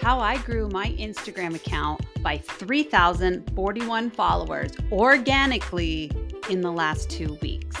how 0.00 0.18
I 0.18 0.38
grew 0.38 0.66
my 0.70 0.92
Instagram 0.92 1.54
account 1.54 2.00
by 2.22 2.38
3,041 2.38 4.10
followers 4.10 4.70
organically 4.90 6.10
in 6.48 6.62
the 6.62 6.72
last 6.72 7.10
two 7.10 7.36
weeks. 7.42 7.76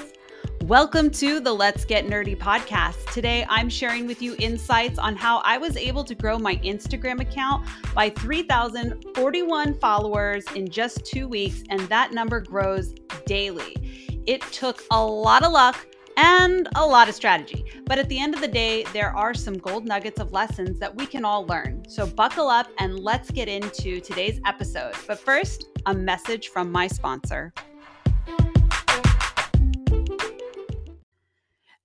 Welcome 0.64 1.10
to 1.12 1.40
the 1.40 1.52
Let's 1.52 1.86
Get 1.86 2.04
Nerdy 2.04 2.36
podcast. 2.36 3.10
Today, 3.14 3.46
I'm 3.48 3.70
sharing 3.70 4.06
with 4.06 4.20
you 4.20 4.36
insights 4.38 4.98
on 4.98 5.16
how 5.16 5.38
I 5.46 5.56
was 5.56 5.78
able 5.78 6.04
to 6.04 6.14
grow 6.14 6.38
my 6.38 6.56
Instagram 6.56 7.22
account 7.22 7.66
by 7.94 8.10
3,041 8.10 9.74
followers 9.80 10.44
in 10.54 10.68
just 10.68 11.06
two 11.06 11.26
weeks, 11.26 11.62
and 11.70 11.80
that 11.88 12.12
number 12.12 12.40
grows 12.40 12.94
daily. 13.24 14.20
It 14.26 14.42
took 14.52 14.84
a 14.90 15.02
lot 15.02 15.42
of 15.42 15.52
luck 15.52 15.86
and 16.22 16.68
a 16.74 16.86
lot 16.86 17.08
of 17.08 17.14
strategy. 17.14 17.64
But 17.86 17.98
at 17.98 18.10
the 18.10 18.20
end 18.20 18.34
of 18.34 18.42
the 18.42 18.48
day, 18.48 18.84
there 18.92 19.16
are 19.16 19.32
some 19.32 19.56
gold 19.56 19.86
nuggets 19.86 20.20
of 20.20 20.32
lessons 20.32 20.78
that 20.78 20.94
we 20.94 21.06
can 21.06 21.24
all 21.24 21.46
learn. 21.46 21.82
So 21.88 22.06
buckle 22.06 22.48
up 22.48 22.68
and 22.78 22.98
let's 22.98 23.30
get 23.30 23.48
into 23.48 24.00
today's 24.00 24.38
episode. 24.44 24.92
But 25.06 25.18
first, 25.18 25.64
a 25.86 25.94
message 25.94 26.48
from 26.48 26.70
my 26.70 26.88
sponsor. 26.88 27.54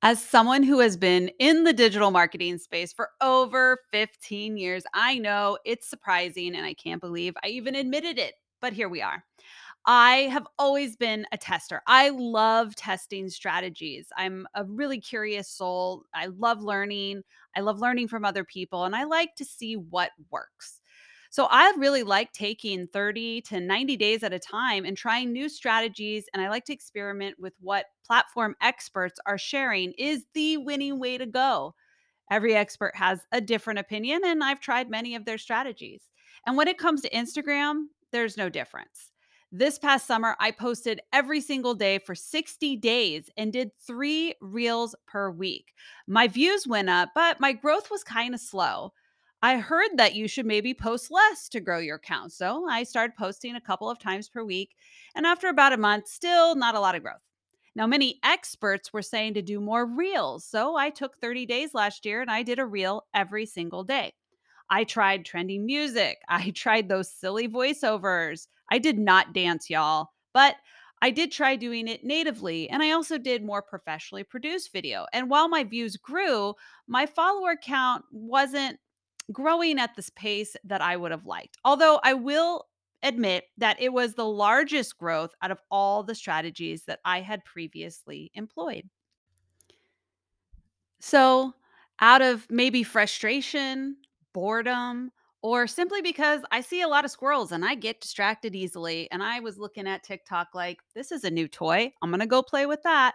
As 0.01 0.21
someone 0.21 0.63
who 0.63 0.79
has 0.79 0.97
been 0.97 1.31
in 1.39 1.63
the 1.63 1.71
digital 1.71 2.11
marketing 2.11 2.57
space 2.57 2.91
for 2.91 3.11
over 3.21 3.79
15 3.91 4.57
years, 4.57 4.83
I 4.93 5.17
know 5.17 5.57
it's 5.63 5.87
surprising 5.87 6.57
and 6.57 6.65
I 6.65 6.73
can't 6.73 6.99
believe 6.99 7.35
I 7.41 7.47
even 7.47 7.73
admitted 7.73 8.19
it, 8.19 8.33
but 8.59 8.73
here 8.73 8.89
we 8.89 9.01
are. 9.01 9.23
I 9.87 10.29
have 10.31 10.47
always 10.57 10.95
been 10.95 11.27
a 11.31 11.37
tester. 11.37 11.81
I 11.85 12.09
love 12.09 12.75
testing 12.75 13.29
strategies. 13.29 14.07
I'm 14.17 14.47
a 14.55 14.63
really 14.65 14.99
curious 14.99 15.47
soul. 15.47 16.03
I 16.13 16.27
love 16.27 16.63
learning. 16.63 17.23
I 17.55 17.61
love 17.61 17.79
learning 17.79 18.07
from 18.07 18.25
other 18.25 18.43
people, 18.43 18.85
and 18.85 18.95
I 18.95 19.03
like 19.03 19.35
to 19.35 19.45
see 19.45 19.75
what 19.75 20.11
works. 20.31 20.81
So 21.29 21.47
I 21.51 21.73
really 21.77 22.03
like 22.03 22.31
taking 22.31 22.87
30 22.87 23.41
to 23.41 23.59
90 23.59 23.97
days 23.97 24.23
at 24.23 24.33
a 24.33 24.39
time 24.39 24.85
and 24.85 24.95
trying 24.95 25.31
new 25.33 25.49
strategies. 25.49 26.25
And 26.33 26.41
I 26.41 26.49
like 26.49 26.65
to 26.65 26.73
experiment 26.73 27.35
with 27.37 27.53
what 27.59 27.87
platform 28.07 28.55
experts 28.61 29.19
are 29.25 29.37
sharing 29.37 29.91
is 29.97 30.25
the 30.33 30.57
winning 30.57 30.99
way 30.99 31.17
to 31.17 31.25
go. 31.25 31.75
Every 32.31 32.55
expert 32.55 32.95
has 32.95 33.21
a 33.31 33.41
different 33.41 33.79
opinion, 33.79 34.21
and 34.25 34.43
I've 34.43 34.61
tried 34.61 34.89
many 34.89 35.15
of 35.15 35.25
their 35.25 35.37
strategies. 35.37 36.03
And 36.47 36.57
when 36.57 36.67
it 36.67 36.77
comes 36.77 37.01
to 37.01 37.09
Instagram, 37.09 37.85
there's 38.11 38.37
no 38.37 38.49
difference. 38.49 39.11
This 39.57 39.79
past 39.79 40.05
summer, 40.05 40.35
I 40.41 40.51
posted 40.51 40.99
every 41.13 41.39
single 41.39 41.75
day 41.75 41.99
for 41.99 42.13
60 42.13 42.75
days 42.75 43.29
and 43.37 43.53
did 43.53 43.71
three 43.79 44.33
reels 44.41 44.95
per 45.07 45.31
week. 45.31 45.71
My 46.07 46.27
views 46.27 46.67
went 46.67 46.89
up, 46.89 47.11
but 47.15 47.39
my 47.39 47.53
growth 47.53 47.89
was 47.89 48.03
kind 48.03 48.33
of 48.33 48.41
slow. 48.41 48.91
I 49.41 49.59
heard 49.59 49.91
that 49.95 50.13
you 50.13 50.27
should 50.27 50.45
maybe 50.45 50.73
post 50.73 51.09
less 51.09 51.47
to 51.47 51.61
grow 51.61 51.79
your 51.79 51.95
account. 51.95 52.33
So 52.33 52.67
I 52.67 52.83
started 52.83 53.15
posting 53.15 53.55
a 53.55 53.61
couple 53.61 53.89
of 53.89 53.97
times 53.97 54.27
per 54.27 54.43
week. 54.43 54.75
And 55.15 55.25
after 55.25 55.47
about 55.47 55.71
a 55.71 55.77
month, 55.77 56.09
still 56.09 56.57
not 56.57 56.75
a 56.75 56.81
lot 56.81 56.95
of 56.95 57.03
growth. 57.03 57.23
Now, 57.77 57.87
many 57.87 58.19
experts 58.25 58.91
were 58.91 59.01
saying 59.01 59.35
to 59.35 59.41
do 59.41 59.61
more 59.61 59.85
reels. 59.85 60.43
So 60.43 60.75
I 60.75 60.89
took 60.89 61.15
30 61.21 61.45
days 61.45 61.73
last 61.73 62.05
year 62.05 62.19
and 62.19 62.29
I 62.29 62.43
did 62.43 62.59
a 62.59 62.65
reel 62.65 63.05
every 63.13 63.45
single 63.45 63.85
day. 63.85 64.15
I 64.69 64.83
tried 64.83 65.25
trending 65.25 65.65
music. 65.65 66.19
I 66.29 66.51
tried 66.51 66.89
those 66.89 67.11
silly 67.11 67.47
voiceovers. 67.47 68.47
I 68.71 68.79
did 68.79 68.97
not 68.97 69.33
dance, 69.33 69.69
y'all, 69.69 70.09
but 70.33 70.55
I 71.01 71.11
did 71.11 71.31
try 71.31 71.55
doing 71.55 71.87
it 71.87 72.03
natively. 72.03 72.69
And 72.69 72.81
I 72.81 72.91
also 72.91 73.17
did 73.17 73.43
more 73.43 73.61
professionally 73.61 74.23
produced 74.23 74.71
video. 74.71 75.05
And 75.13 75.29
while 75.29 75.47
my 75.47 75.63
views 75.63 75.97
grew, 75.97 76.55
my 76.87 77.05
follower 77.05 77.55
count 77.61 78.05
wasn't 78.11 78.79
growing 79.31 79.79
at 79.79 79.95
this 79.95 80.09
pace 80.11 80.55
that 80.63 80.81
I 80.81 80.97
would 80.97 81.11
have 81.11 81.25
liked. 81.25 81.57
Although 81.63 81.99
I 82.03 82.13
will 82.13 82.65
admit 83.03 83.45
that 83.57 83.79
it 83.79 83.93
was 83.93 84.13
the 84.13 84.25
largest 84.25 84.97
growth 84.97 85.33
out 85.41 85.51
of 85.51 85.61
all 85.69 86.03
the 86.03 86.15
strategies 86.15 86.83
that 86.85 86.99
I 87.05 87.21
had 87.21 87.45
previously 87.45 88.31
employed. 88.33 88.89
So, 90.99 91.53
out 92.01 92.21
of 92.21 92.47
maybe 92.49 92.83
frustration, 92.83 93.97
boredom, 94.35 95.11
or 95.41 95.65
simply 95.65 96.01
because 96.01 96.41
I 96.51 96.59
see 96.59 96.81
a 96.81 96.89
lot 96.89 97.05
of 97.05 97.11
squirrels 97.11 97.53
and 97.53 97.63
I 97.63 97.75
get 97.75 98.01
distracted 98.01 98.53
easily. 98.53 99.09
And 99.11 99.23
I 99.23 99.39
was 99.39 99.57
looking 99.57 99.87
at 99.87 100.03
TikTok 100.03 100.49
like, 100.53 100.79
this 100.93 101.09
is 101.13 101.23
a 101.23 101.31
new 101.31 101.47
toy. 101.47 101.93
I'm 102.01 102.09
going 102.09 102.19
to 102.19 102.27
go 102.27 102.41
play 102.41 102.65
with 102.65 102.83
that. 102.83 103.13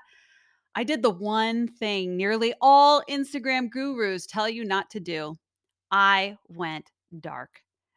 I 0.75 0.83
did 0.83 1.03
the 1.03 1.11
one 1.11 1.69
thing 1.69 2.17
nearly 2.17 2.55
all 2.63 3.03
Instagram 3.11 3.69
gurus 3.69 4.25
tell 4.27 4.49
you 4.49 4.65
not 4.65 4.89
to 4.93 5.01
do. 5.01 5.37
I 5.91 6.39
went 6.49 6.91
dark. 7.21 7.51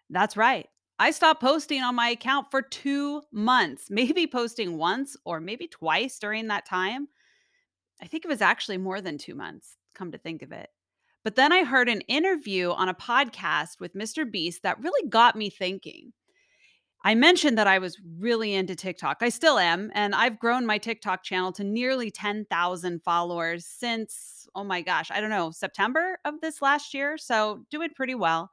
That's 0.10 0.36
right. 0.36 0.68
I 1.00 1.12
stopped 1.12 1.42
posting 1.42 1.82
on 1.82 1.96
my 1.96 2.10
account 2.10 2.48
for 2.52 2.62
two 2.62 3.22
months, 3.32 3.86
maybe 3.90 4.28
posting 4.28 4.78
once 4.78 5.16
or 5.24 5.40
maybe 5.40 5.68
twice 5.68 6.20
during 6.20 6.48
that 6.48 6.66
time. 6.66 7.08
I 8.02 8.08
think 8.08 8.26
it 8.26 8.30
was 8.30 8.42
actually 8.42 8.80
more 8.80 9.00
than 9.00 9.18
two 9.18 9.36
months, 9.36 9.78
come 9.96 10.12
to 10.12 10.18
think 10.18 10.42
of 10.42 10.52
it. 10.52 10.70
But 11.24 11.36
then 11.36 11.52
I 11.52 11.64
heard 11.64 11.90
an 11.90 12.02
interview 12.02 12.72
on 12.72 12.90
a 12.90 12.94
podcast 12.94 13.80
with 13.80 13.96
Mr. 13.96 14.30
Beast 14.30 14.64
that 14.64 14.82
really 14.82 15.08
got 15.10 15.36
me 15.36 15.50
thinking. 15.50 16.12
I 17.06 17.16
mentioned 17.16 17.58
that 17.58 17.68
I 17.68 17.80
was 17.80 17.98
really 18.18 18.54
into 18.54 18.76
TikTok. 18.76 19.18
I 19.22 19.30
still 19.30 19.60
am. 19.60 19.92
And 19.94 20.16
I've 20.16 20.40
grown 20.40 20.66
my 20.66 20.78
TikTok 20.78 21.24
channel 21.24 21.52
to 21.54 21.64
nearly 21.64 22.10
10,000 22.10 23.04
followers 23.04 23.66
since, 23.66 24.48
oh 24.56 24.64
my 24.64 24.82
gosh, 24.82 25.12
I 25.12 25.20
don't 25.20 25.30
know, 25.30 25.52
September 25.52 26.18
of 26.24 26.40
this 26.42 26.62
last 26.62 26.94
year. 26.94 27.18
So 27.18 27.66
doing 27.70 27.90
pretty 27.96 28.16
well. 28.16 28.52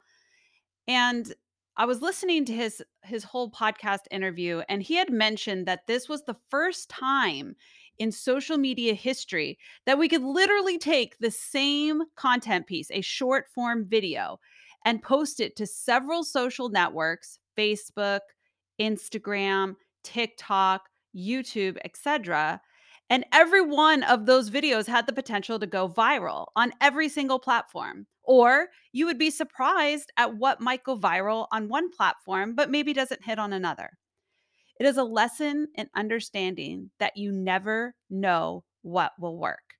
And 0.89 1.33
I 1.77 1.87
was 1.87 2.03
listening 2.03 2.45
to 2.47 2.53
his 2.53 2.83
his 3.05 3.25
whole 3.25 3.51
podcast 3.51 4.01
interview 4.11 4.63
and 4.69 4.83
he 4.83 4.97
had 4.97 5.11
mentioned 5.11 5.67
that 5.67 5.87
this 5.87 6.09
was 6.09 6.25
the 6.25 6.37
first 6.51 6.91
time 6.91 7.55
in 8.00 8.11
social 8.11 8.56
media 8.56 8.94
history 8.94 9.59
that 9.84 9.99
we 9.99 10.09
could 10.09 10.22
literally 10.22 10.78
take 10.78 11.19
the 11.19 11.31
same 11.31 12.03
content 12.16 12.66
piece, 12.66 12.91
a 12.91 13.03
short 13.03 13.47
form 13.55 13.87
video, 13.87 14.41
and 14.84 15.03
post 15.03 15.38
it 15.38 15.55
to 15.56 15.66
several 15.66 16.25
social 16.25 16.71
networks, 16.71 17.39
Facebook, 17.56 18.21
Instagram, 18.81 19.77
TikTok, 20.03 20.89
YouTube, 21.15 21.77
etc. 21.84 22.60
And 23.10 23.27
every 23.33 23.60
one 23.60 24.03
of 24.05 24.25
those 24.25 24.50
videos 24.50 24.87
had 24.87 25.06
the 25.06 25.12
potential 25.12 25.59
to 25.59 25.66
go 25.66 25.89
viral 25.89 26.47
on 26.56 26.72
every 26.81 27.09
single 27.10 27.39
platform. 27.39 28.06
Or 28.22 28.69
you 28.93 29.06
would 29.06 29.19
be 29.19 29.31
surprised 29.31 30.10
at 30.16 30.37
what 30.37 30.60
might 30.60 30.84
go 30.84 30.97
viral 30.97 31.49
on 31.53 31.69
one 31.69 31.91
platform, 31.91 32.55
but 32.55 32.71
maybe 32.71 32.93
doesn't 32.94 33.25
hit 33.25 33.39
on 33.39 33.53
another. 33.53 33.91
It 34.81 34.87
is 34.87 34.97
a 34.97 35.05
lesson 35.05 35.69
in 35.75 35.91
understanding 35.95 36.91
that 36.99 37.19
you 37.19 37.33
never 37.33 37.95
know 38.09 38.65
what 38.81 39.13
will 39.21 39.39
work 39.39 39.75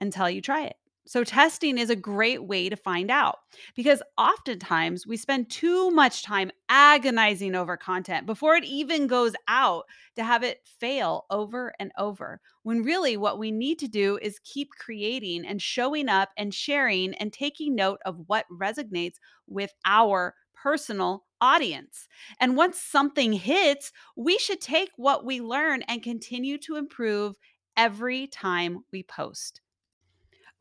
until 0.00 0.30
you 0.30 0.40
try 0.40 0.66
it. 0.66 0.76
So, 1.06 1.24
testing 1.24 1.76
is 1.76 1.90
a 1.90 1.96
great 1.96 2.44
way 2.44 2.68
to 2.68 2.76
find 2.76 3.10
out 3.10 3.40
because 3.74 4.00
oftentimes 4.16 5.06
we 5.06 5.16
spend 5.18 5.50
too 5.50 5.90
much 5.90 6.22
time 6.22 6.52
agonizing 6.68 7.56
over 7.56 7.76
content 7.76 8.26
before 8.26 8.54
it 8.54 8.64
even 8.64 9.08
goes 9.08 9.34
out 9.48 9.84
to 10.16 10.22
have 10.24 10.44
it 10.44 10.60
fail 10.64 11.26
over 11.30 11.74
and 11.78 11.90
over. 11.98 12.40
When 12.62 12.84
really 12.84 13.16
what 13.18 13.38
we 13.40 13.50
need 13.50 13.80
to 13.80 13.88
do 13.88 14.18
is 14.22 14.38
keep 14.44 14.70
creating 14.70 15.44
and 15.44 15.60
showing 15.60 16.08
up 16.08 16.30
and 16.38 16.54
sharing 16.54 17.12
and 17.14 17.32
taking 17.32 17.74
note 17.74 17.98
of 18.06 18.22
what 18.28 18.46
resonates 18.50 19.16
with 19.46 19.74
our 19.84 20.34
personal 20.54 21.24
audience. 21.44 22.08
And 22.40 22.56
once 22.56 22.80
something 22.80 23.32
hits, 23.32 23.92
we 24.16 24.38
should 24.38 24.60
take 24.60 24.90
what 24.96 25.24
we 25.24 25.40
learn 25.40 25.82
and 25.82 26.02
continue 26.02 26.56
to 26.58 26.76
improve 26.76 27.36
every 27.76 28.26
time 28.26 28.84
we 28.92 29.02
post. 29.02 29.60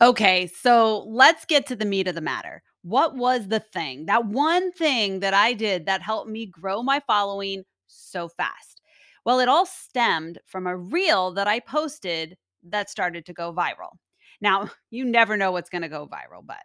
Okay, 0.01 0.47
so 0.47 1.05
let's 1.07 1.45
get 1.45 1.65
to 1.67 1.75
the 1.75 1.85
meat 1.85 2.07
of 2.07 2.15
the 2.15 2.21
matter. 2.21 2.61
What 2.81 3.15
was 3.15 3.47
the 3.47 3.61
thing, 3.61 4.07
that 4.07 4.25
one 4.25 4.73
thing 4.73 5.21
that 5.21 5.33
I 5.33 5.53
did 5.53 5.85
that 5.85 6.01
helped 6.01 6.29
me 6.29 6.45
grow 6.45 6.83
my 6.83 7.01
following 7.07 7.63
so 7.87 8.27
fast? 8.27 8.81
Well, 9.25 9.39
it 9.39 9.47
all 9.47 9.65
stemmed 9.65 10.39
from 10.45 10.67
a 10.67 10.75
reel 10.75 11.31
that 11.35 11.47
I 11.47 11.61
posted 11.61 12.35
that 12.63 12.89
started 12.89 13.25
to 13.27 13.33
go 13.33 13.53
viral. 13.53 13.97
Now, 14.41 14.69
you 14.91 15.05
never 15.05 15.37
know 15.37 15.51
what's 15.51 15.69
going 15.69 15.83
to 15.83 15.89
go 15.89 16.07
viral, 16.07 16.45
but 16.45 16.57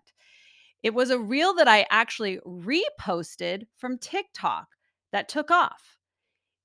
it 0.82 0.94
was 0.94 1.10
a 1.10 1.19
reel 1.19 1.54
that 1.54 1.69
I 1.69 1.86
actually 1.90 2.38
reposted 2.46 3.66
from 3.76 3.98
TikTok 3.98 4.66
that 5.12 5.28
took 5.28 5.50
off. 5.50 5.98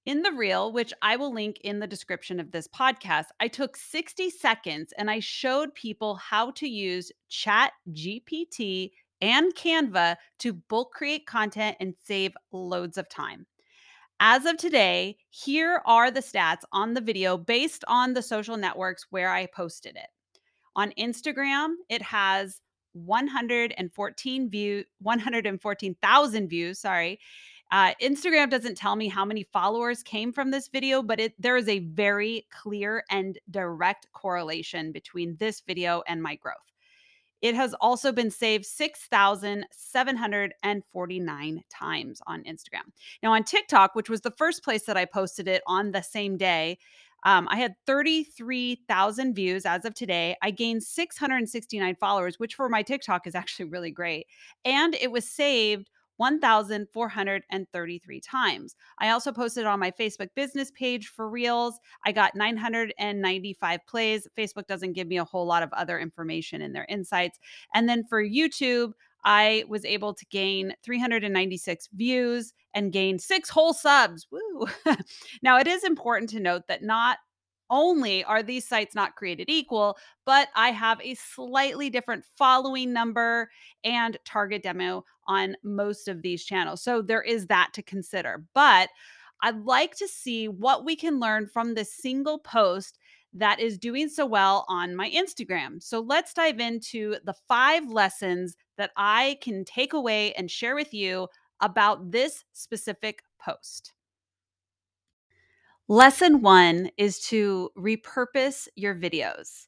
In 0.06 0.22
the 0.22 0.34
reel, 0.34 0.74
which 0.74 0.94
I 1.02 1.16
will 1.16 1.34
link 1.34 1.60
in 1.64 1.80
the 1.80 1.88
description 1.88 2.40
of 2.40 2.52
this 2.52 2.68
podcast, 2.68 3.28
I 3.40 3.48
took 3.48 3.78
60 3.78 4.30
seconds 4.30 4.94
and 4.98 5.10
I 5.10 5.20
showed 5.20 5.74
people 5.76 6.16
how 6.16 6.52
to 6.52 6.68
use 6.68 7.12
Chat 7.30 7.72
GPT 7.92 8.92
and 9.22 9.56
Canva 9.56 10.18
to 10.40 10.54
bulk 10.54 10.92
create 10.92 11.26
content 11.26 11.78
and 11.80 11.96
save 12.04 12.34
loads 12.52 12.98
of 12.98 13.08
time. 13.08 13.46
As 14.20 14.46
of 14.46 14.58
today, 14.58 15.18
here 15.30 15.82
are 15.86 16.12
the 16.12 16.20
stats 16.20 16.64
on 16.74 16.94
the 16.94 17.02
video 17.02 17.38
based 17.38 17.86
on 17.88 18.14
the 18.14 18.22
social 18.22 18.58
networks 18.58 19.08
where 19.10 19.30
I 19.30 19.46
posted 19.46 19.96
it. 19.96 20.10
On 20.76 20.92
Instagram, 21.00 21.76
it 21.90 22.02
has 22.02 22.60
114 22.94 24.50
view 24.50 24.86
114,000 25.00 26.48
views, 26.48 26.80
sorry. 26.80 27.20
Uh, 27.72 27.94
Instagram 28.02 28.50
doesn't 28.50 28.78
tell 28.78 28.96
me 28.96 29.08
how 29.08 29.24
many 29.26 29.44
followers 29.52 30.04
came 30.04 30.32
from 30.32 30.52
this 30.52 30.68
video, 30.68 31.02
but 31.02 31.20
it 31.20 31.34
there 31.40 31.58
is 31.58 31.68
a 31.68 31.80
very 31.80 32.46
clear 32.52 33.04
and 33.10 33.40
direct 33.50 34.08
correlation 34.14 34.92
between 34.92 35.36
this 35.38 35.62
video 35.62 36.04
and 36.08 36.22
my 36.22 36.36
growth. 36.36 36.58
It 37.42 37.56
has 37.56 37.74
also 37.82 38.12
been 38.14 38.32
saved 38.32 38.66
6,749 38.66 41.64
times 41.70 42.22
on 42.26 42.44
Instagram. 42.44 42.92
Now, 43.22 43.34
on 43.34 43.44
TikTok, 43.44 43.96
which 43.96 44.10
was 44.10 44.22
the 44.22 44.32
first 44.38 44.64
place 44.64 44.84
that 44.84 44.96
I 44.96 45.04
posted 45.04 45.50
it 45.50 45.62
on 45.68 45.92
the 45.92 46.02
same 46.02 46.38
day, 46.38 46.78
um, 47.24 47.48
I 47.50 47.58
had 47.58 47.76
33,000 47.88 49.34
views 49.34 49.66
as 49.66 49.86
of 49.86 49.94
today. 49.94 50.36
I 50.42 50.52
gained 50.52 50.84
669 50.84 51.96
followers, 51.96 52.40
which 52.40 52.56
for 52.56 52.70
my 52.70 52.82
TikTok 52.82 53.28
is 53.28 53.36
actually 53.36 53.66
really 53.66 53.92
great. 53.92 54.28
And 54.66 54.96
it 54.96 55.12
was 55.12 55.30
saved 55.30 55.90
1,433 56.18 58.22
times. 58.22 58.76
I 59.00 59.10
also 59.10 59.32
posted 59.32 59.66
on 59.66 59.80
my 59.80 59.92
Facebook 59.92 60.30
business 60.36 60.72
page 60.72 61.08
for 61.08 61.30
Reels. 61.30 61.80
I 62.06 62.12
got 62.12 62.36
995 62.36 63.80
plays. 63.88 64.28
Facebook 64.38 64.68
doesn't 64.68 64.94
give 64.94 65.08
me 65.08 65.18
a 65.18 65.26
whole 65.26 65.46
lot 65.46 65.64
of 65.64 65.74
other 65.74 66.00
information 66.00 66.62
in 66.62 66.74
their 66.74 66.86
insights. 66.88 67.40
And 67.74 67.90
then 67.90 68.04
for 68.08 68.24
YouTube, 68.24 68.94
I 69.26 69.64
was 69.68 69.86
able 69.86 70.14
to 70.14 70.26
gain 70.28 70.74
396 70.84 71.90
views 71.94 72.54
and 72.74 72.92
gain 72.92 73.20
six 73.20 73.50
whole 73.50 73.74
subs. 73.74 74.28
Woo. 74.32 74.68
now, 75.42 75.58
it 75.58 75.68
is 75.68 75.84
important 75.84 76.30
to 76.32 76.40
note 76.40 76.64
that 76.68 76.84
not 76.84 77.18
only 77.70 78.24
are 78.26 78.44
these 78.44 78.68
sites 78.68 78.94
not 78.94 79.16
created 79.16 79.50
equal, 79.50 79.98
but 80.26 80.50
I 80.56 80.70
have 80.70 81.00
a 81.02 81.16
slightly 81.16 81.90
different 81.90 82.26
following 82.38 82.94
number 82.94 83.50
and 83.84 84.18
target 84.26 84.64
demo 84.64 85.06
on 85.28 85.56
most 85.64 86.08
of 86.08 86.22
these 86.22 86.44
channels. 86.44 86.84
So 86.84 87.02
there 87.02 87.22
is 87.22 87.48
that 87.48 87.72
to 87.74 87.82
consider. 87.82 88.44
But 88.54 88.90
I'd 89.42 89.66
like 89.66 89.96
to 89.98 90.08
see 90.08 90.48
what 90.48 90.86
we 90.86 90.96
can 90.96 91.20
learn 91.20 91.48
from 91.48 91.74
this 91.74 91.94
single 91.94 92.40
post 92.40 93.00
that 93.34 93.60
is 93.60 93.78
doing 93.78 94.10
so 94.10 94.26
well 94.26 94.66
on 94.68 94.96
my 94.96 95.10
Instagram. 95.10 95.82
So 95.82 96.00
let's 96.00 96.34
dive 96.34 96.60
into 96.60 97.16
the 97.24 97.34
five 97.48 97.90
lessons 97.90 98.56
that 98.78 98.92
I 98.96 99.38
can 99.42 99.66
take 99.66 99.94
away 99.94 100.34
and 100.34 100.50
share 100.50 100.76
with 100.76 100.94
you 100.94 101.28
about 101.62 102.12
this 102.12 102.44
specific 102.54 103.24
post. 103.44 103.94
Lesson 105.88 106.42
one 106.42 106.90
is 106.98 107.20
to 107.26 107.70
repurpose 107.78 108.68
your 108.76 108.96
videos. 108.96 109.68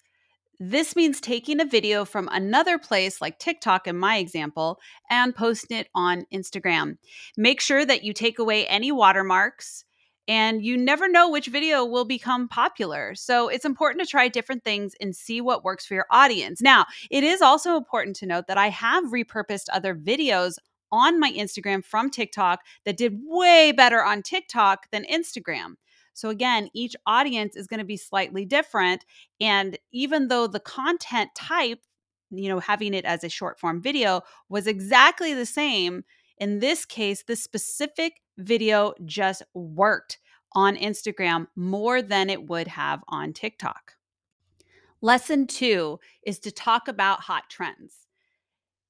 This 0.59 0.95
means 0.95 1.19
taking 1.19 1.59
a 1.59 1.65
video 1.65 2.05
from 2.05 2.29
another 2.31 2.79
place 2.79 3.19
like 3.19 3.39
TikTok, 3.39 3.87
in 3.87 3.97
my 3.97 4.17
example, 4.17 4.79
and 5.09 5.35
posting 5.35 5.77
it 5.77 5.89
on 5.93 6.25
Instagram. 6.33 6.97
Make 7.35 7.59
sure 7.59 7.85
that 7.85 8.05
you 8.05 8.13
take 8.13 8.39
away 8.39 8.65
any 8.67 8.91
watermarks, 8.93 9.83
and 10.27 10.63
you 10.63 10.77
never 10.77 11.07
know 11.07 11.29
which 11.29 11.47
video 11.47 11.85
will 11.85 12.05
become 12.05 12.47
popular. 12.47 13.13
So 13.15 13.47
it's 13.47 13.65
important 13.65 14.03
to 14.03 14.09
try 14.09 14.27
different 14.27 14.63
things 14.63 14.93
and 14.99 15.15
see 15.15 15.41
what 15.41 15.63
works 15.63 15.85
for 15.85 15.93
your 15.93 16.07
audience. 16.09 16.61
Now, 16.61 16.85
it 17.11 17.23
is 17.23 17.41
also 17.41 17.77
important 17.77 18.15
to 18.17 18.25
note 18.25 18.47
that 18.47 18.57
I 18.57 18.69
have 18.69 19.05
repurposed 19.05 19.67
other 19.71 19.95
videos 19.95 20.57
on 20.91 21.19
my 21.19 21.31
Instagram 21.31 21.83
from 21.83 22.09
TikTok 22.09 22.61
that 22.85 22.97
did 22.97 23.19
way 23.23 23.71
better 23.71 24.03
on 24.03 24.21
TikTok 24.21 24.89
than 24.91 25.05
Instagram. 25.05 25.75
So 26.13 26.29
again, 26.29 26.69
each 26.73 26.95
audience 27.05 27.55
is 27.55 27.67
going 27.67 27.79
to 27.79 27.85
be 27.85 27.97
slightly 27.97 28.45
different. 28.45 29.05
And 29.41 29.77
even 29.91 30.29
though 30.29 30.47
the 30.47 30.61
content 30.61 31.31
type, 31.35 31.79
you 32.31 32.47
know, 32.47 32.59
having 32.59 32.93
it 32.93 33.05
as 33.05 33.23
a 33.23 33.29
short 33.29 33.59
form 33.59 33.81
video 33.81 34.21
was 34.49 34.65
exactly 34.65 35.33
the 35.33 35.45
same, 35.45 36.03
in 36.37 36.59
this 36.59 36.85
case, 36.85 37.23
the 37.23 37.35
specific 37.35 38.21
video 38.37 38.93
just 39.05 39.43
worked 39.53 40.19
on 40.53 40.75
Instagram 40.75 41.47
more 41.55 42.01
than 42.01 42.29
it 42.29 42.47
would 42.47 42.67
have 42.67 43.03
on 43.07 43.33
TikTok. 43.33 43.93
Lesson 45.01 45.45
two 45.45 45.99
is 46.25 46.39
to 46.39 46.51
talk 46.51 46.87
about 46.87 47.21
hot 47.21 47.43
trends. 47.49 48.07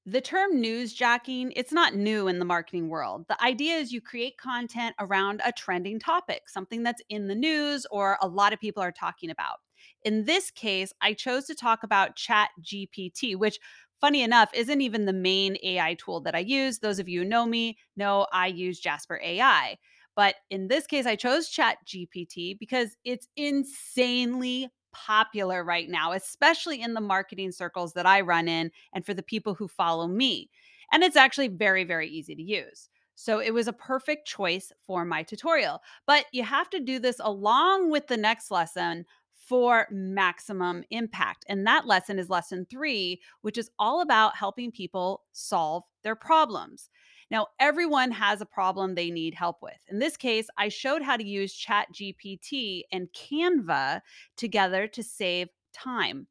The 0.05 0.21
term 0.21 0.57
newsjacking, 0.57 1.53
it's 1.55 1.71
not 1.71 1.95
new 1.95 2.27
in 2.27 2.37
the 2.37 2.45
marketing 2.45 2.89
world. 2.89 3.25
The 3.27 3.43
idea 3.43 3.77
is 3.77 3.91
you 3.91 4.01
create 4.01 4.37
content 4.37 4.95
around 4.99 5.41
a 5.43 5.51
trending 5.51 5.99
topic, 5.99 6.43
something 6.47 6.83
that's 6.83 7.01
in 7.09 7.27
the 7.27 7.33
news 7.33 7.87
or 7.89 8.19
a 8.21 8.27
lot 8.27 8.53
of 8.53 8.59
people 8.59 8.83
are 8.83 8.91
talking 8.91 9.31
about. 9.31 9.57
In 10.03 10.25
this 10.25 10.51
case, 10.51 10.93
I 11.01 11.13
chose 11.13 11.45
to 11.45 11.55
talk 11.55 11.81
about 11.81 12.15
Chat 12.15 12.49
GPT, 12.61 13.35
which 13.35 13.59
funny 14.05 14.21
enough 14.21 14.51
isn't 14.53 14.81
even 14.81 15.05
the 15.05 15.13
main 15.13 15.57
AI 15.63 15.95
tool 15.95 16.21
that 16.21 16.35
I 16.35 16.39
use. 16.39 16.77
Those 16.77 16.99
of 16.99 17.09
you 17.09 17.21
who 17.21 17.27
know 17.27 17.43
me 17.43 17.75
know 17.97 18.27
I 18.31 18.45
use 18.45 18.79
Jasper 18.79 19.19
AI. 19.23 19.79
But 20.15 20.35
in 20.51 20.67
this 20.67 20.85
case, 20.85 21.07
I 21.07 21.15
chose 21.15 21.49
Chat 21.49 21.77
GPT 21.87 22.59
because 22.59 22.95
it's 23.03 23.27
insanely 23.35 24.69
popular 24.93 25.63
right 25.63 25.89
now, 25.89 26.11
especially 26.11 26.83
in 26.83 26.93
the 26.93 27.01
marketing 27.01 27.51
circles 27.51 27.93
that 27.93 28.05
I 28.05 28.21
run 28.21 28.47
in 28.47 28.69
and 28.93 29.03
for 29.03 29.15
the 29.15 29.23
people 29.23 29.55
who 29.55 29.67
follow 29.67 30.07
me. 30.07 30.51
And 30.91 31.01
it's 31.01 31.17
actually 31.17 31.47
very, 31.47 31.83
very 31.83 32.07
easy 32.07 32.35
to 32.35 32.43
use. 32.43 32.89
So 33.15 33.39
it 33.39 33.55
was 33.55 33.67
a 33.67 33.73
perfect 33.73 34.27
choice 34.27 34.71
for 34.85 35.03
my 35.03 35.23
tutorial. 35.23 35.81
But 36.05 36.25
you 36.31 36.43
have 36.43 36.69
to 36.69 36.79
do 36.79 36.99
this 36.99 37.19
along 37.23 37.89
with 37.89 38.05
the 38.05 38.17
next 38.17 38.51
lesson 38.51 39.07
for 39.45 39.87
maximum 39.91 40.83
impact. 40.89 41.45
And 41.47 41.65
that 41.67 41.85
lesson 41.85 42.19
is 42.19 42.29
lesson 42.29 42.65
three, 42.69 43.21
which 43.41 43.57
is 43.57 43.69
all 43.79 44.01
about 44.01 44.35
helping 44.35 44.71
people 44.71 45.23
solve 45.31 45.83
their 46.03 46.15
problems. 46.15 46.89
Now, 47.31 47.47
everyone 47.59 48.11
has 48.11 48.41
a 48.41 48.45
problem 48.45 48.93
they 48.93 49.09
need 49.09 49.33
help 49.33 49.57
with. 49.61 49.77
In 49.89 49.99
this 49.99 50.17
case, 50.17 50.47
I 50.57 50.69
showed 50.69 51.01
how 51.01 51.17
to 51.17 51.25
use 51.25 51.53
Chat 51.53 51.87
GPT 51.93 52.83
and 52.91 53.07
Canva 53.13 54.01
together 54.37 54.87
to 54.87 55.03
save 55.03 55.49
time. 55.73 56.27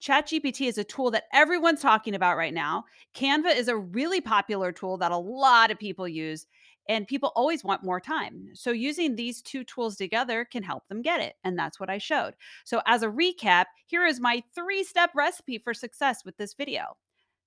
ChatGPT 0.00 0.66
is 0.66 0.78
a 0.78 0.84
tool 0.84 1.10
that 1.10 1.24
everyone's 1.32 1.82
talking 1.82 2.14
about 2.14 2.36
right 2.36 2.54
now. 2.54 2.84
Canva 3.14 3.54
is 3.54 3.68
a 3.68 3.76
really 3.76 4.20
popular 4.20 4.72
tool 4.72 4.96
that 4.98 5.12
a 5.12 5.16
lot 5.16 5.70
of 5.70 5.78
people 5.78 6.08
use, 6.08 6.46
and 6.88 7.06
people 7.06 7.32
always 7.36 7.62
want 7.62 7.84
more 7.84 8.00
time. 8.00 8.48
So, 8.54 8.70
using 8.70 9.14
these 9.14 9.42
two 9.42 9.64
tools 9.64 9.96
together 9.96 10.44
can 10.44 10.62
help 10.62 10.88
them 10.88 11.02
get 11.02 11.20
it. 11.20 11.34
And 11.44 11.58
that's 11.58 11.78
what 11.78 11.90
I 11.90 11.98
showed. 11.98 12.34
So, 12.64 12.82
as 12.86 13.02
a 13.02 13.08
recap, 13.08 13.66
here 13.86 14.06
is 14.06 14.20
my 14.20 14.42
three 14.54 14.84
step 14.84 15.10
recipe 15.14 15.58
for 15.58 15.74
success 15.74 16.24
with 16.24 16.36
this 16.36 16.54
video. 16.54 16.96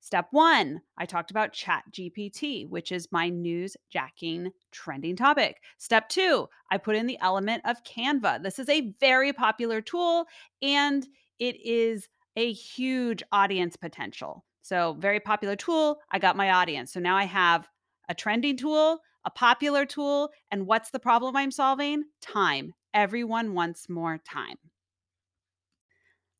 Step 0.03 0.27
one, 0.31 0.81
I 0.97 1.05
talked 1.05 1.31
about 1.31 1.53
Chat 1.53 1.83
GPT, 1.89 2.67
which 2.67 2.91
is 2.91 3.07
my 3.13 3.29
news 3.29 3.77
jacking 3.89 4.51
trending 4.69 5.15
topic. 5.15 5.61
Step 5.77 6.09
two, 6.09 6.49
I 6.69 6.77
put 6.77 6.97
in 6.97 7.07
the 7.07 7.17
element 7.21 7.61
of 7.63 7.85
Canva. 7.85 8.43
This 8.43 8.59
is 8.59 8.67
a 8.67 8.93
very 8.99 9.31
popular 9.31 9.79
tool 9.79 10.25
and 10.61 11.07
it 11.39 11.55
is 11.65 12.09
a 12.35 12.51
huge 12.51 13.23
audience 13.31 13.77
potential. 13.77 14.43
So, 14.61 14.97
very 14.99 15.21
popular 15.21 15.55
tool. 15.55 15.99
I 16.11 16.19
got 16.19 16.35
my 16.35 16.51
audience. 16.51 16.91
So 16.91 16.99
now 16.99 17.15
I 17.15 17.23
have 17.23 17.67
a 18.09 18.13
trending 18.13 18.57
tool, 18.57 18.99
a 19.25 19.31
popular 19.31 19.85
tool, 19.85 20.29
and 20.51 20.67
what's 20.67 20.91
the 20.91 20.99
problem 20.99 21.35
I'm 21.35 21.51
solving? 21.51 22.03
Time. 22.21 22.73
Everyone 22.93 23.53
wants 23.53 23.89
more 23.89 24.19
time. 24.19 24.57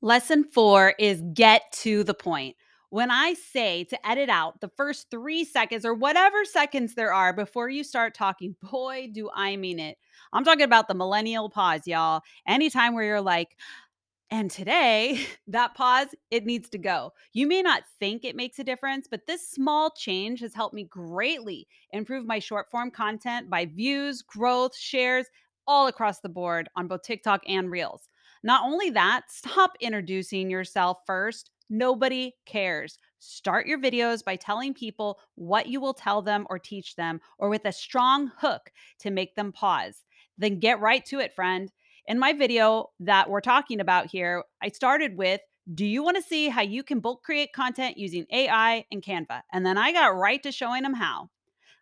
Lesson 0.02 0.44
four 0.44 0.94
is 1.00 1.24
get 1.34 1.72
to 1.72 2.04
the 2.04 2.14
point 2.14 2.56
when 2.94 3.10
I 3.10 3.34
say 3.34 3.86
to 3.86 4.08
edit 4.08 4.30
out 4.30 4.62
the 4.62 4.70
first 4.78 5.10
three 5.10 5.46
seconds 5.46 5.84
or 5.84 5.96
whatever 5.96 6.46
seconds 6.46 6.94
there 6.94 7.12
are 7.12 7.34
before 7.34 7.68
you 7.68 7.84
start 7.84 8.14
talking, 8.14 8.56
boy, 8.72 9.10
do 9.12 9.32
I 9.34 9.56
mean 9.56 9.80
it. 9.80 9.98
I'm 10.32 10.44
talking 10.44 10.62
about 10.62 10.88
the 10.88 10.94
millennial 10.94 11.50
pause, 11.50 11.88
y'all. 11.88 12.22
Anytime 12.48 12.94
where 12.94 13.04
you're 13.04 13.20
like, 13.20 13.58
and 14.34 14.50
today, 14.50 15.26
that 15.48 15.76
pause, 15.76 16.08
it 16.32 16.44
needs 16.44 16.68
to 16.70 16.80
go. 16.80 17.14
You 17.34 17.46
may 17.46 17.62
not 17.62 17.84
think 18.00 18.26
it 18.26 18.36
makes 18.36 18.58
a 18.58 18.64
difference, 18.64 19.08
but 19.10 19.28
this 19.28 19.48
small 19.48 19.92
change 19.92 20.40
has 20.40 20.56
helped 20.56 20.74
me 20.74 20.86
greatly 20.86 21.68
improve 21.92 22.26
my 22.26 22.40
short 22.40 22.72
form 22.72 22.90
content 22.90 23.48
by 23.48 23.68
views, 23.68 24.24
growth, 24.24 24.76
shares, 24.76 25.28
all 25.68 25.86
across 25.86 26.20
the 26.20 26.30
board 26.30 26.68
on 26.76 26.88
both 26.88 27.04
TikTok 27.04 27.42
and 27.48 27.70
Reels. 27.70 28.10
Not 28.44 28.66
only 28.66 28.90
that, 28.90 29.26
stop 29.30 29.74
introducing 29.80 30.50
yourself 30.50 30.98
first 31.06 31.52
Nobody 31.70 32.36
cares. 32.46 33.00
Start 33.20 33.68
your 33.68 33.80
videos 33.80 34.24
by 34.24 34.36
telling 34.36 34.74
people 34.74 35.20
what 35.36 35.68
you 35.68 35.80
will 35.80 35.94
tell 35.94 36.22
them 36.22 36.46
or 36.50 36.60
teach 36.60 36.96
them, 36.96 37.22
or 37.40 37.50
with 37.50 37.66
a 37.66 37.72
strong 37.72 38.32
hook 38.38 38.72
to 39.00 39.10
make 39.10 39.36
them 39.36 39.52
pause. 39.52 40.04
Then 40.38 40.60
get 40.60 40.82
right 40.82 41.06
to 41.06 41.20
it, 41.20 41.34
friend. 41.34 41.72
In 42.06 42.20
my 42.20 42.34
video 42.34 42.90
that 43.00 43.30
we're 43.30 43.40
talking 43.40 43.80
about 43.80 44.12
here, 44.12 44.44
I 44.62 44.70
started 44.70 45.16
with 45.18 45.40
do 45.74 45.86
you 45.86 46.04
want 46.04 46.18
to 46.18 46.24
see 46.24 46.50
how 46.50 46.62
you 46.62 46.84
can 46.84 47.00
bulk 47.00 47.24
create 47.24 47.54
content 47.54 47.98
using 47.98 48.26
AI 48.30 48.86
and 48.92 49.02
Canva? 49.02 49.44
And 49.54 49.66
then 49.66 49.78
I 49.78 49.94
got 49.94 50.18
right 50.18 50.44
to 50.44 50.52
showing 50.52 50.84
them 50.84 50.94
how. 50.94 51.30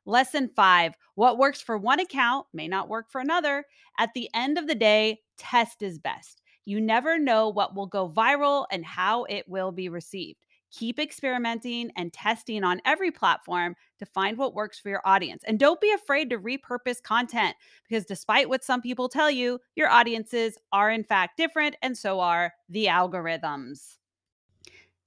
Lesson 0.06 0.52
five 0.56 0.94
what 1.16 1.40
works 1.40 1.62
for 1.62 1.76
one 1.76 2.00
account 2.00 2.46
may 2.54 2.68
not 2.68 2.88
work 2.88 3.10
for 3.12 3.20
another. 3.20 3.66
At 3.98 4.14
the 4.14 4.30
end 4.36 4.60
of 4.60 4.68
the 4.68 4.76
day, 4.76 5.22
test 5.40 5.82
is 5.82 5.98
best. 5.98 6.44
You 6.66 6.80
never 6.80 7.18
know 7.18 7.50
what 7.50 7.76
will 7.76 7.88
go 7.88 8.08
viral 8.08 8.66
and 8.72 8.86
how 8.86 9.24
it 9.24 9.50
will 9.50 9.72
be 9.72 9.90
received. 9.90 10.46
Keep 10.72 11.00
experimenting 11.00 11.92
and 11.98 12.14
testing 12.14 12.64
on 12.64 12.82
every 12.86 13.12
platform 13.12 13.76
to 14.00 14.06
find 14.06 14.38
what 14.38 14.54
works 14.54 14.80
for 14.80 14.90
your 14.90 15.02
audience. 15.06 15.44
And 15.46 15.60
don't 15.60 15.82
be 15.82 15.92
afraid 15.92 16.30
to 16.30 16.40
repurpose 16.40 17.04
content 17.04 17.56
because 17.88 18.06
despite 18.06 18.50
what 18.50 18.64
some 18.64 18.82
people 18.82 19.10
tell 19.10 19.30
you, 19.30 19.60
your 19.76 19.90
audiences 19.90 20.58
are 20.72 20.90
in 20.90 21.04
fact 21.04 21.38
different, 21.38 21.76
and 21.82 21.98
so 21.98 22.20
are 22.20 22.54
the 22.70 22.86
algorithms. 22.86 23.98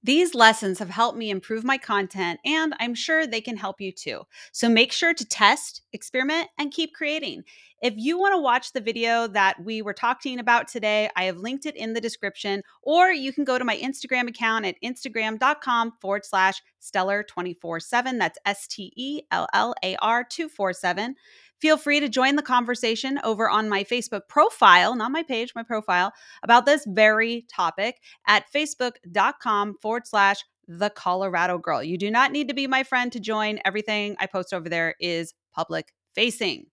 These 0.03 0.35
lessons 0.35 0.77
have 0.77 0.91
helped 0.91 1.17
me 1.17 1.31
improve 1.31 1.63
my 1.63 1.79
content, 1.79 2.39
and 2.45 2.75
I'm 2.79 2.93
sure 2.93 3.25
they 3.25 3.41
can 3.41 3.57
help 3.57 3.81
you 3.81 3.91
too. 3.91 4.21
So 4.51 4.69
make 4.69 4.91
sure 4.91 5.15
to 5.15 5.25
test, 5.25 5.81
experiment, 5.93 6.47
and 6.59 6.71
keep 6.71 6.93
creating. 6.93 7.43
If 7.81 7.93
you 7.97 8.17
want 8.17 8.33
to 8.33 8.41
watch 8.41 8.71
the 8.71 8.81
video 8.81 9.27
that 9.27 9.63
we 9.63 9.81
were 9.81 9.93
talking 9.93 10.39
about 10.39 10.67
today, 10.67 11.09
I 11.15 11.25
have 11.25 11.37
linked 11.37 11.65
it 11.65 11.75
in 11.75 11.93
the 11.93 12.01
description, 12.01 12.63
or 12.81 13.11
you 13.11 13.33
can 13.33 13.43
go 13.43 13.59
to 13.59 13.65
my 13.65 13.77
Instagram 13.77 14.29
account 14.29 14.65
at 14.65 14.75
instagram.com 14.83 15.93
forward 16.01 16.25
slash 16.25 16.61
stellar 16.79 17.23
24 17.23 17.81
7. 17.81 18.17
That's 18.17 18.39
S 18.45 18.67
T 18.67 18.93
E 18.95 19.21
L 19.29 19.47
L 19.53 19.75
A 19.83 19.97
R 19.97 20.23
247. 20.23 21.15
Feel 21.59 21.77
free 21.77 21.99
to 21.99 22.09
join 22.09 22.35
the 22.35 22.41
conversation 22.41 23.19
over 23.23 23.49
on 23.49 23.69
my 23.69 23.83
Facebook 23.83 24.27
profile, 24.29 24.95
not 24.95 25.11
my 25.11 25.23
page, 25.23 25.53
my 25.55 25.63
profile, 25.63 26.13
about 26.43 26.65
this 26.65 26.85
very 26.87 27.45
topic 27.53 27.99
at 28.27 28.45
facebook.com 28.53 29.75
forward 29.81 30.05
slash 30.05 30.43
the 30.67 30.89
Colorado 30.89 31.57
girl. 31.57 31.83
You 31.83 31.97
do 31.97 32.09
not 32.09 32.31
need 32.31 32.47
to 32.47 32.53
be 32.53 32.67
my 32.67 32.83
friend 32.83 33.11
to 33.11 33.19
join. 33.19 33.59
Everything 33.63 34.15
I 34.19 34.25
post 34.25 34.53
over 34.53 34.69
there 34.69 34.95
is 34.99 35.33
public 35.53 35.93
facing. 36.13 36.67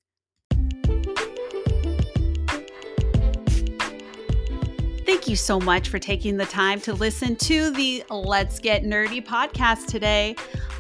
Thank 5.12 5.28
you 5.28 5.37
so 5.37 5.61
much 5.61 5.90
for 5.90 5.99
taking 5.99 6.38
the 6.38 6.47
time 6.47 6.81
to 6.81 6.95
listen 6.95 7.37
to 7.37 7.71
the 7.73 8.02
Let's 8.09 8.59
Get 8.59 8.83
Nerdy 8.83 9.23
podcast 9.23 9.85
today. 9.87 10.35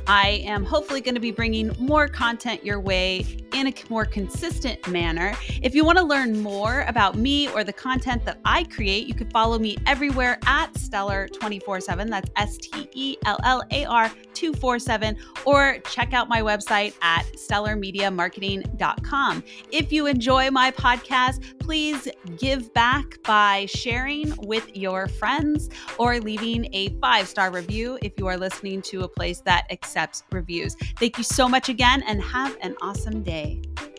I 0.06 0.42
am 0.46 0.64
hopefully 0.64 1.02
going 1.02 1.16
to 1.16 1.20
be 1.20 1.32
bringing 1.32 1.70
more 1.78 2.08
content 2.08 2.64
your 2.64 2.80
way 2.80 3.26
in 3.62 3.68
a 3.68 3.74
more 3.88 4.04
consistent 4.04 4.86
manner. 4.88 5.34
If 5.62 5.74
you 5.74 5.84
want 5.84 5.98
to 5.98 6.04
learn 6.04 6.40
more 6.40 6.84
about 6.88 7.16
me 7.16 7.48
or 7.50 7.62
the 7.62 7.72
content 7.72 8.24
that 8.24 8.40
I 8.44 8.64
create, 8.64 9.06
you 9.06 9.14
can 9.14 9.30
follow 9.30 9.56
me 9.58 9.76
everywhere 9.86 10.40
at 10.46 10.76
Stellar 10.76 11.28
24 11.28 11.80
7. 11.80 12.10
That's 12.10 12.28
S 12.36 12.56
T 12.56 12.88
E 12.92 13.16
L 13.24 13.38
L 13.44 13.62
A 13.70 13.84
R 13.84 14.10
247, 14.34 15.16
or 15.44 15.78
check 15.88 16.12
out 16.12 16.28
my 16.28 16.42
website 16.42 16.94
at 17.02 17.24
stellarmediamarketing.com. 17.34 19.44
If 19.70 19.92
you 19.92 20.06
enjoy 20.06 20.50
my 20.50 20.72
podcast, 20.72 21.58
please 21.60 22.08
give 22.38 22.74
back 22.74 23.22
by 23.22 23.66
sharing 23.66 24.34
with 24.46 24.76
your 24.76 25.06
friends 25.06 25.70
or 25.98 26.18
leaving 26.18 26.68
a 26.72 26.88
five 27.00 27.28
star 27.28 27.52
review 27.52 27.98
if 28.02 28.12
you 28.18 28.26
are 28.26 28.36
listening 28.36 28.82
to 28.82 29.02
a 29.02 29.08
place 29.08 29.40
that 29.42 29.66
accepts 29.70 30.24
reviews. 30.32 30.74
Thank 30.98 31.18
you 31.18 31.24
so 31.24 31.48
much 31.48 31.68
again 31.68 32.02
and 32.06 32.20
have 32.22 32.56
an 32.62 32.74
awesome 32.82 33.22
day 33.22 33.51
day. 33.52 33.91